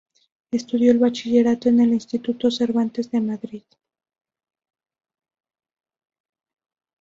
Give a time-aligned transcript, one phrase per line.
[0.49, 3.61] Estudió el bachillerato en el Instituto Cervantes de Madrid.